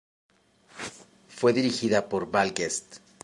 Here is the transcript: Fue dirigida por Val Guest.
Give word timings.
Fue 1.27 1.53
dirigida 1.53 2.09
por 2.09 2.31
Val 2.31 2.55
Guest. 2.55 2.95